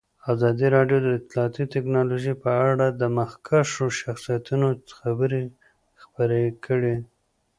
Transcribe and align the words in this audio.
ازادي 0.33 0.67
راډیو 0.75 0.97
د 1.03 1.07
اطلاعاتی 1.19 1.63
تکنالوژي 1.75 2.33
په 2.43 2.51
اړه 2.69 2.87
د 3.01 3.03
مخکښو 3.17 3.85
شخصیتونو 4.01 4.67
خبرې 4.97 5.43
خپرې 6.01 6.43
کړي. 6.65 6.95